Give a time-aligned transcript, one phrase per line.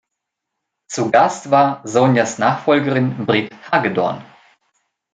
[0.87, 4.23] Zu Gast war Sonjas Nachfolgerin Britt Hagedorn.